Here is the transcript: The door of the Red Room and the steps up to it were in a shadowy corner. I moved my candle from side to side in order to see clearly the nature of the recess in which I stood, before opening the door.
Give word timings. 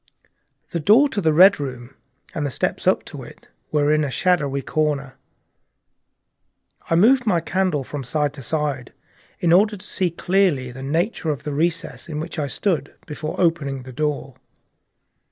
The 0.71 0.79
door 0.79 1.07
of 1.15 1.21
the 1.21 1.31
Red 1.31 1.59
Room 1.59 1.93
and 2.33 2.43
the 2.43 2.49
steps 2.49 2.87
up 2.87 3.05
to 3.05 3.21
it 3.21 3.49
were 3.71 3.93
in 3.93 4.03
a 4.03 4.09
shadowy 4.09 4.63
corner. 4.63 5.13
I 6.89 6.95
moved 6.95 7.27
my 7.27 7.39
candle 7.39 7.83
from 7.83 8.03
side 8.03 8.33
to 8.33 8.41
side 8.41 8.93
in 9.41 9.53
order 9.53 9.77
to 9.77 9.85
see 9.85 10.09
clearly 10.09 10.71
the 10.71 10.81
nature 10.81 11.29
of 11.29 11.43
the 11.43 11.53
recess 11.53 12.09
in 12.09 12.19
which 12.19 12.39
I 12.39 12.47
stood, 12.47 12.95
before 13.05 13.39
opening 13.39 13.83
the 13.83 13.93
door. 13.93 14.33